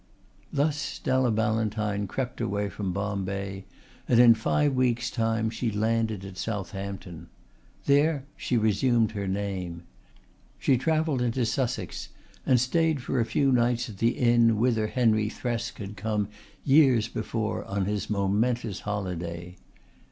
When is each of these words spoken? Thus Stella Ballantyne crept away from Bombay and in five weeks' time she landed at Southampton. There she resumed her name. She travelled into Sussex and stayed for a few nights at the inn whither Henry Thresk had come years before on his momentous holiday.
Thus 0.51 0.77
Stella 0.77 1.29
Ballantyne 1.29 2.07
crept 2.07 2.41
away 2.41 2.69
from 2.69 2.91
Bombay 2.91 3.65
and 4.07 4.19
in 4.19 4.33
five 4.33 4.73
weeks' 4.73 5.11
time 5.11 5.51
she 5.51 5.69
landed 5.69 6.25
at 6.25 6.39
Southampton. 6.39 7.27
There 7.85 8.25
she 8.35 8.57
resumed 8.57 9.11
her 9.11 9.27
name. 9.27 9.83
She 10.57 10.75
travelled 10.75 11.21
into 11.21 11.45
Sussex 11.45 12.09
and 12.47 12.59
stayed 12.59 13.03
for 13.03 13.19
a 13.19 13.25
few 13.25 13.51
nights 13.51 13.89
at 13.89 13.99
the 13.99 14.17
inn 14.17 14.57
whither 14.57 14.87
Henry 14.87 15.29
Thresk 15.29 15.77
had 15.77 15.95
come 15.95 16.29
years 16.63 17.07
before 17.07 17.63
on 17.65 17.85
his 17.85 18.09
momentous 18.09 18.79
holiday. 18.79 19.55